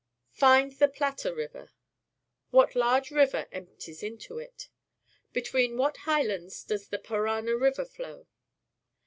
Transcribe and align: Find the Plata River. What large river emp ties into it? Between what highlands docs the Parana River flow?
Find 0.31 0.71
the 0.71 0.87
Plata 0.87 1.31
River. 1.31 1.69
What 2.49 2.73
large 2.75 3.11
river 3.11 3.47
emp 3.51 3.77
ties 3.77 4.01
into 4.01 4.39
it? 4.39 4.67
Between 5.31 5.77
what 5.77 5.97
highlands 5.97 6.63
docs 6.63 6.87
the 6.87 6.97
Parana 6.97 7.55
River 7.55 7.85
flow? 7.85 8.25